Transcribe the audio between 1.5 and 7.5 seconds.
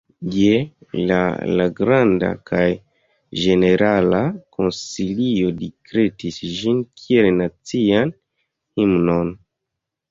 la Granda kaj Ĝenerala Konsilio dekretis ĝin kiel